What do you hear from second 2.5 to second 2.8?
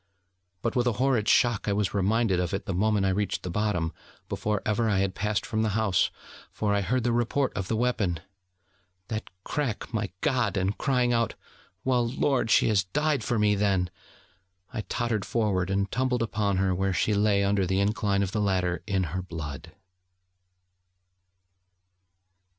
it the